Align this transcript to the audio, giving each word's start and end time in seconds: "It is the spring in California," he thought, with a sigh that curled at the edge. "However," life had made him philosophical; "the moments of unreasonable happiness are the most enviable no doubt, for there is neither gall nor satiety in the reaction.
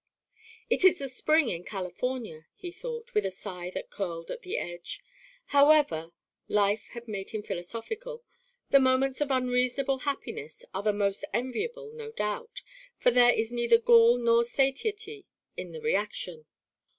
"It 0.67 0.83
is 0.83 0.97
the 0.97 1.07
spring 1.07 1.49
in 1.49 1.63
California," 1.63 2.47
he 2.55 2.71
thought, 2.71 3.13
with 3.13 3.23
a 3.23 3.29
sigh 3.29 3.69
that 3.75 3.91
curled 3.91 4.31
at 4.31 4.41
the 4.41 4.57
edge. 4.57 5.03
"However," 5.53 6.09
life 6.47 6.87
had 6.93 7.07
made 7.07 7.29
him 7.29 7.43
philosophical; 7.43 8.23
"the 8.71 8.79
moments 8.79 9.21
of 9.21 9.29
unreasonable 9.29 9.99
happiness 9.99 10.65
are 10.73 10.81
the 10.81 10.91
most 10.91 11.23
enviable 11.35 11.91
no 11.93 12.11
doubt, 12.11 12.63
for 12.97 13.11
there 13.11 13.31
is 13.31 13.51
neither 13.51 13.77
gall 13.77 14.17
nor 14.17 14.43
satiety 14.43 15.27
in 15.55 15.71
the 15.71 15.81
reaction. 15.81 16.47